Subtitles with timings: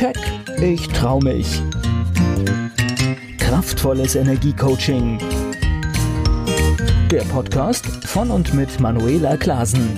[0.00, 0.16] Keck,
[0.62, 1.60] ich trau mich.
[3.36, 5.18] Kraftvolles Energiecoaching.
[7.10, 9.94] Der Podcast von und mit Manuela Klasen.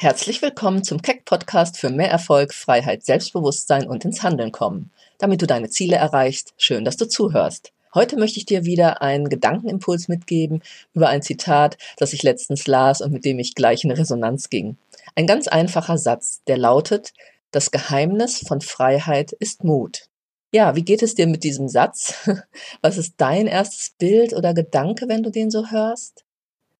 [0.00, 4.90] Herzlich willkommen zum Keck Podcast für mehr Erfolg, Freiheit, Selbstbewusstsein und ins Handeln kommen.
[5.18, 7.70] Damit du deine Ziele erreichst, schön, dass du zuhörst.
[7.94, 10.60] Heute möchte ich dir wieder einen Gedankenimpuls mitgeben
[10.92, 14.76] über ein Zitat, das ich letztens las und mit dem ich gleich in Resonanz ging.
[15.14, 17.12] Ein ganz einfacher Satz, der lautet,
[17.52, 20.08] das Geheimnis von Freiheit ist Mut.
[20.52, 22.14] Ja, wie geht es dir mit diesem Satz?
[22.82, 26.24] Was ist dein erstes Bild oder Gedanke, wenn du den so hörst?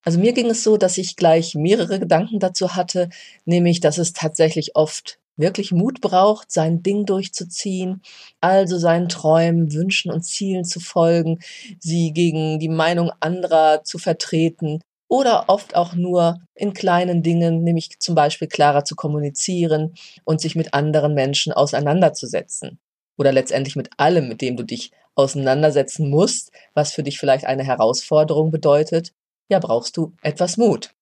[0.03, 3.09] Also mir ging es so, dass ich gleich mehrere Gedanken dazu hatte,
[3.45, 8.03] nämlich, dass es tatsächlich oft wirklich Mut braucht, sein Ding durchzuziehen,
[8.41, 11.39] also seinen Träumen, Wünschen und Zielen zu folgen,
[11.79, 18.01] sie gegen die Meinung anderer zu vertreten oder oft auch nur in kleinen Dingen, nämlich
[18.01, 19.93] zum Beispiel klarer zu kommunizieren
[20.25, 22.79] und sich mit anderen Menschen auseinanderzusetzen.
[23.19, 27.63] Oder letztendlich mit allem, mit dem du dich auseinandersetzen musst, was für dich vielleicht eine
[27.63, 29.13] Herausforderung bedeutet,
[29.51, 30.95] ja, brauchst du etwas Mut.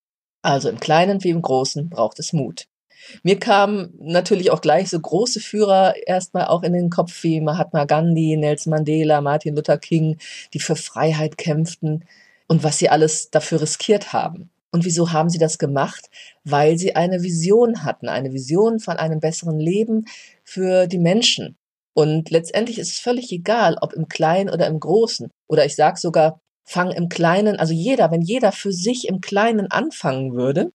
[0.42, 2.66] Also im Kleinen wie im Großen braucht es Mut.
[3.22, 7.84] Mir kamen natürlich auch gleich so große Führer erstmal auch in den Kopf wie Mahatma
[7.84, 10.18] Gandhi, Nelson Mandela, Martin Luther King,
[10.52, 12.04] die für Freiheit kämpften,
[12.50, 14.50] und was sie alles dafür riskiert haben.
[14.72, 16.10] Und wieso haben sie das gemacht?
[16.42, 20.06] Weil sie eine Vision hatten, eine Vision von einem besseren Leben
[20.42, 21.56] für die Menschen.
[21.94, 25.30] Und letztendlich ist es völlig egal, ob im Kleinen oder im Großen.
[25.46, 29.70] Oder ich sage sogar, fang im Kleinen, also jeder, wenn jeder für sich im Kleinen
[29.70, 30.72] anfangen würde,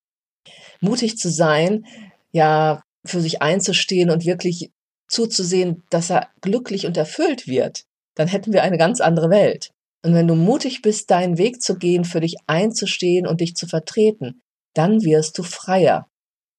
[0.80, 1.86] mutig zu sein,
[2.32, 4.72] ja, für sich einzustehen und wirklich
[5.10, 7.84] zuzusehen, dass er glücklich und erfüllt wird,
[8.16, 9.72] dann hätten wir eine ganz andere Welt.
[10.06, 13.66] Und wenn du mutig bist, deinen Weg zu gehen, für dich einzustehen und dich zu
[13.66, 14.44] vertreten,
[14.76, 16.08] dann wirst du freier.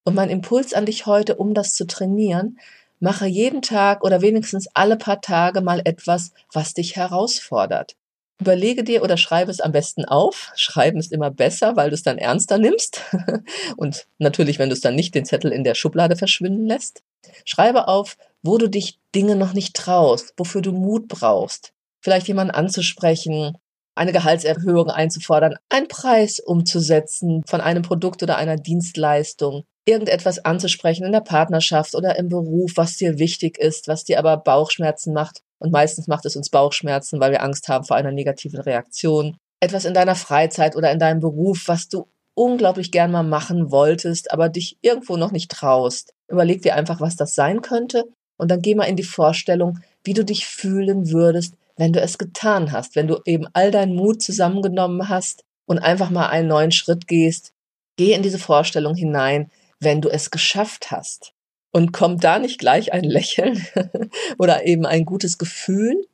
[0.02, 2.58] Und mein Impuls an dich heute, um das zu trainieren,
[2.98, 7.94] mache jeden Tag oder wenigstens alle paar Tage mal etwas, was dich herausfordert.
[8.40, 10.50] Überlege dir oder schreibe es am besten auf.
[10.56, 13.02] Schreiben ist immer besser, weil du es dann ernster nimmst.
[13.76, 17.04] Und natürlich, wenn du es dann nicht den Zettel in der Schublade verschwinden lässt.
[17.44, 21.72] Schreibe auf, wo du dich Dinge noch nicht traust, wofür du Mut brauchst,
[22.06, 23.58] vielleicht jemanden anzusprechen,
[23.96, 31.10] eine Gehaltserhöhung einzufordern, einen Preis umzusetzen von einem Produkt oder einer Dienstleistung, irgendetwas anzusprechen in
[31.10, 35.40] der Partnerschaft oder im Beruf, was dir wichtig ist, was dir aber Bauchschmerzen macht.
[35.58, 39.36] Und meistens macht es uns Bauchschmerzen, weil wir Angst haben vor einer negativen Reaktion.
[39.58, 44.30] Etwas in deiner Freizeit oder in deinem Beruf, was du unglaublich gern mal machen wolltest,
[44.30, 46.14] aber dich irgendwo noch nicht traust.
[46.28, 48.04] Überleg dir einfach, was das sein könnte
[48.36, 52.18] und dann geh mal in die Vorstellung, wie du dich fühlen würdest, wenn du es
[52.18, 56.72] getan hast, wenn du eben all deinen Mut zusammengenommen hast und einfach mal einen neuen
[56.72, 57.52] Schritt gehst,
[57.96, 59.50] geh in diese Vorstellung hinein,
[59.80, 61.32] wenn du es geschafft hast.
[61.72, 63.66] Und kommt da nicht gleich ein Lächeln
[64.38, 66.06] oder eben ein gutes Gefühl?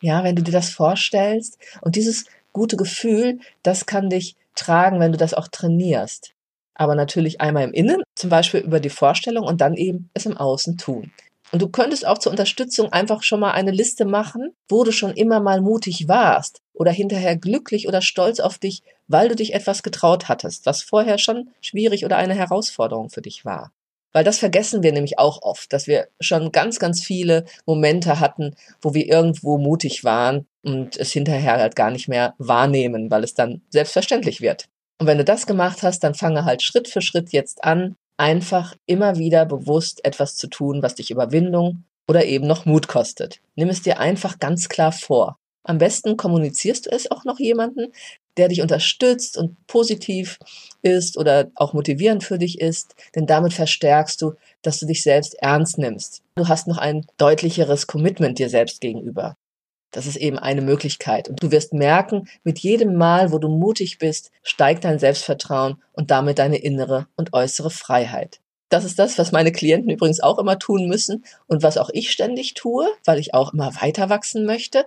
[0.00, 1.58] Ja, wenn du dir das vorstellst.
[1.82, 6.32] Und dieses gute Gefühl, das kann dich tragen, wenn du das auch trainierst.
[6.74, 10.36] Aber natürlich einmal im Innen, zum Beispiel über die Vorstellung und dann eben es im
[10.36, 11.12] Außen tun.
[11.54, 15.12] Und du könntest auch zur Unterstützung einfach schon mal eine Liste machen, wo du schon
[15.12, 19.84] immer mal mutig warst oder hinterher glücklich oder stolz auf dich, weil du dich etwas
[19.84, 23.70] getraut hattest, was vorher schon schwierig oder eine Herausforderung für dich war.
[24.10, 28.56] Weil das vergessen wir nämlich auch oft, dass wir schon ganz, ganz viele Momente hatten,
[28.82, 33.34] wo wir irgendwo mutig waren und es hinterher halt gar nicht mehr wahrnehmen, weil es
[33.34, 34.64] dann selbstverständlich wird.
[34.98, 38.74] Und wenn du das gemacht hast, dann fange halt Schritt für Schritt jetzt an, einfach
[38.86, 43.40] immer wieder bewusst etwas zu tun, was dich Überwindung oder eben noch Mut kostet.
[43.54, 45.38] Nimm es dir einfach ganz klar vor.
[45.66, 47.92] Am besten kommunizierst du es auch noch jemanden,
[48.36, 50.38] der dich unterstützt und positiv
[50.82, 55.34] ist oder auch motivierend für dich ist, denn damit verstärkst du, dass du dich selbst
[55.40, 56.22] ernst nimmst.
[56.34, 59.36] Du hast noch ein deutlicheres Commitment dir selbst gegenüber.
[59.94, 61.28] Das ist eben eine Möglichkeit.
[61.28, 66.10] Und du wirst merken, mit jedem Mal, wo du mutig bist, steigt dein Selbstvertrauen und
[66.10, 68.40] damit deine innere und äußere Freiheit.
[68.70, 72.10] Das ist das, was meine Klienten übrigens auch immer tun müssen und was auch ich
[72.10, 74.84] ständig tue, weil ich auch immer weiter wachsen möchte.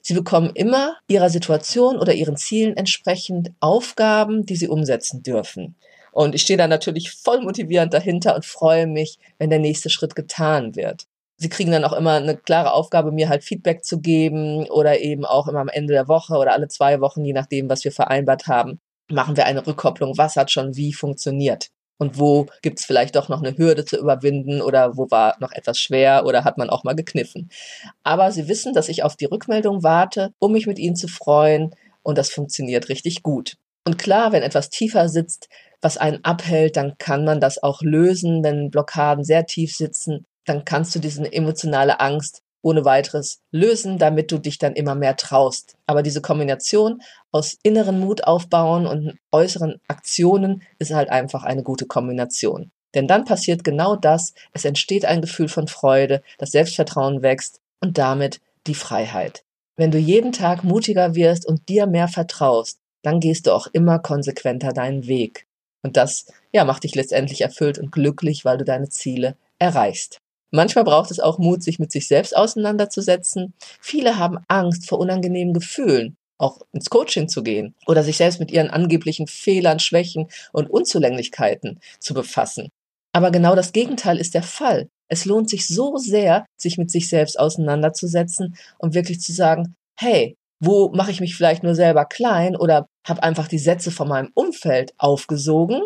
[0.00, 5.74] Sie bekommen immer ihrer Situation oder ihren Zielen entsprechend Aufgaben, die sie umsetzen dürfen.
[6.12, 10.14] Und ich stehe da natürlich voll motivierend dahinter und freue mich, wenn der nächste Schritt
[10.14, 14.68] getan wird sie kriegen dann auch immer eine klare Aufgabe, mir halt Feedback zu geben
[14.70, 17.84] oder eben auch immer am Ende der Woche oder alle zwei Wochen, je nachdem, was
[17.84, 18.80] wir vereinbart haben,
[19.10, 21.68] machen wir eine Rückkopplung, was hat schon wie funktioniert.
[21.98, 25.78] Und wo gibt's vielleicht doch noch eine Hürde zu überwinden oder wo war noch etwas
[25.78, 27.48] schwer oder hat man auch mal gekniffen.
[28.02, 31.74] Aber sie wissen, dass ich auf die Rückmeldung warte, um mich mit ihnen zu freuen
[32.02, 33.54] und das funktioniert richtig gut.
[33.86, 35.48] Und klar, wenn etwas tiefer sitzt,
[35.80, 40.64] was einen abhält, dann kann man das auch lösen, wenn Blockaden sehr tief sitzen dann
[40.64, 45.76] kannst du diese emotionale Angst ohne weiteres lösen, damit du dich dann immer mehr traust.
[45.86, 47.00] Aber diese Kombination
[47.30, 52.72] aus inneren Mut aufbauen und äußeren Aktionen ist halt einfach eine gute Kombination.
[52.94, 57.98] Denn dann passiert genau das, es entsteht ein Gefühl von Freude, das Selbstvertrauen wächst und
[57.98, 59.44] damit die Freiheit.
[59.76, 63.98] Wenn du jeden Tag mutiger wirst und dir mehr vertraust, dann gehst du auch immer
[63.98, 65.46] konsequenter deinen Weg.
[65.82, 70.18] Und das, ja, macht dich letztendlich erfüllt und glücklich, weil du deine Ziele erreichst.
[70.56, 73.52] Manchmal braucht es auch Mut, sich mit sich selbst auseinanderzusetzen.
[73.78, 78.50] Viele haben Angst vor unangenehmen Gefühlen, auch ins Coaching zu gehen oder sich selbst mit
[78.50, 82.70] ihren angeblichen Fehlern, Schwächen und Unzulänglichkeiten zu befassen.
[83.12, 84.88] Aber genau das Gegenteil ist der Fall.
[85.08, 90.38] Es lohnt sich so sehr, sich mit sich selbst auseinanderzusetzen und wirklich zu sagen, hey,
[90.58, 94.30] wo mache ich mich vielleicht nur selber klein oder habe einfach die Sätze von meinem
[94.32, 95.82] Umfeld aufgesogen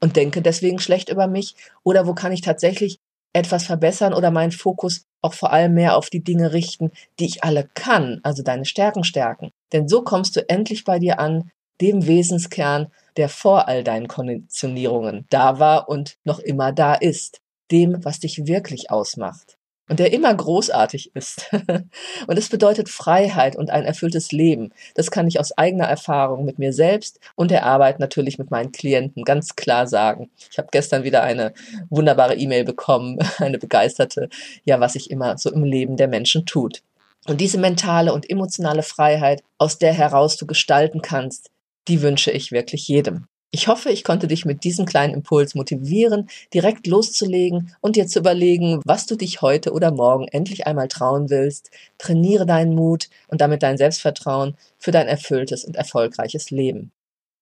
[0.00, 2.98] und denke deswegen schlecht über mich oder wo kann ich tatsächlich
[3.36, 7.44] etwas verbessern oder meinen Fokus auch vor allem mehr auf die Dinge richten, die ich
[7.44, 9.50] alle kann, also deine Stärken stärken.
[9.72, 11.50] Denn so kommst du endlich bei dir an,
[11.80, 17.40] dem Wesenskern, der vor all deinen Konditionierungen da war und noch immer da ist,
[17.70, 19.56] dem, was dich wirklich ausmacht
[19.88, 21.50] und der immer großartig ist.
[22.26, 24.72] und es bedeutet Freiheit und ein erfülltes Leben.
[24.94, 28.72] Das kann ich aus eigener Erfahrung mit mir selbst und der Arbeit natürlich mit meinen
[28.72, 30.30] Klienten ganz klar sagen.
[30.50, 31.52] Ich habe gestern wieder eine
[31.90, 34.28] wunderbare E-Mail bekommen, eine begeisterte,
[34.64, 36.82] ja, was sich immer so im Leben der Menschen tut.
[37.26, 41.50] Und diese mentale und emotionale Freiheit, aus der heraus du gestalten kannst,
[41.88, 43.26] die wünsche ich wirklich jedem.
[43.52, 48.18] Ich hoffe, ich konnte dich mit diesem kleinen Impuls motivieren, direkt loszulegen und dir zu
[48.18, 51.70] überlegen, was du dich heute oder morgen endlich einmal trauen willst.
[51.96, 56.92] Trainiere deinen Mut und damit dein Selbstvertrauen für dein erfülltes und erfolgreiches Leben.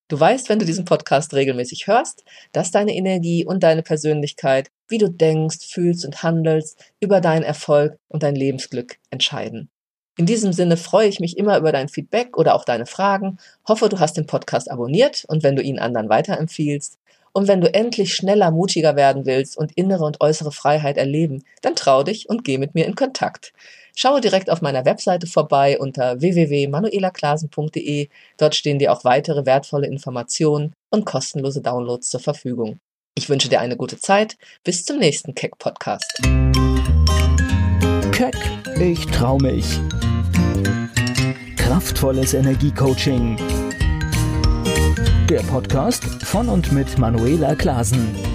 [0.09, 4.99] Du weißt, wenn du diesen Podcast regelmäßig hörst, dass deine Energie und deine Persönlichkeit, wie
[4.99, 9.71] du denkst, fühlst und handelst, über deinen Erfolg und dein Lebensglück entscheiden.
[10.17, 13.39] In diesem Sinne freue ich mich immer über dein Feedback oder auch deine Fragen.
[13.67, 16.99] Hoffe, du hast den Podcast abonniert und wenn du ihn anderen weiterempfiehlst.
[17.33, 21.75] Und wenn du endlich schneller, mutiger werden willst und innere und äußere Freiheit erleben, dann
[21.75, 23.53] trau dich und geh mit mir in Kontakt.
[23.97, 28.09] Schaue direkt auf meiner Webseite vorbei unter www.manuelaklasen.de.
[28.39, 32.79] Dort stehen dir auch weitere wertvolle Informationen und kostenlose Downloads zur Verfügung.
[33.17, 34.37] Ich wünsche dir eine gute Zeit.
[34.63, 36.21] Bis zum nächsten Keck Podcast.
[38.81, 39.81] Ich trau mich
[41.57, 43.37] kraftvolles Energiecoaching.
[45.31, 48.34] Der Podcast von und mit Manuela Klasen.